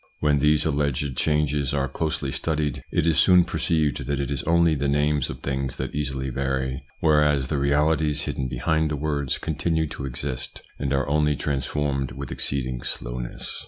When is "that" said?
4.07-4.19, 5.77-5.93